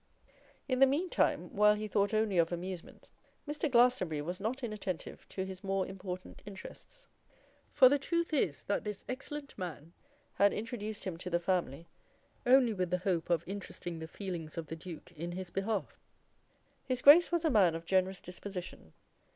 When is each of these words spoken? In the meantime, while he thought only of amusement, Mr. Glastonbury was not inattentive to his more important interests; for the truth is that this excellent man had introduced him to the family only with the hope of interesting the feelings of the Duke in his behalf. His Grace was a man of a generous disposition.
In 0.67 0.79
the 0.79 0.87
meantime, 0.87 1.55
while 1.55 1.75
he 1.75 1.87
thought 1.87 2.11
only 2.11 2.39
of 2.39 2.51
amusement, 2.51 3.11
Mr. 3.47 3.71
Glastonbury 3.71 4.23
was 4.23 4.39
not 4.39 4.63
inattentive 4.63 5.29
to 5.29 5.45
his 5.45 5.63
more 5.63 5.85
important 5.85 6.41
interests; 6.43 7.07
for 7.71 7.87
the 7.87 7.99
truth 7.99 8.33
is 8.33 8.63
that 8.63 8.83
this 8.83 9.05
excellent 9.07 9.55
man 9.59 9.93
had 10.33 10.53
introduced 10.53 11.03
him 11.03 11.17
to 11.17 11.29
the 11.29 11.39
family 11.39 11.87
only 12.47 12.73
with 12.73 12.89
the 12.89 12.97
hope 12.97 13.29
of 13.29 13.43
interesting 13.47 13.99
the 13.99 14.07
feelings 14.07 14.57
of 14.57 14.65
the 14.65 14.75
Duke 14.75 15.11
in 15.11 15.33
his 15.33 15.51
behalf. 15.51 15.99
His 16.83 17.03
Grace 17.03 17.31
was 17.31 17.45
a 17.45 17.51
man 17.51 17.75
of 17.75 17.83
a 17.83 17.85
generous 17.85 18.21
disposition. 18.21 18.93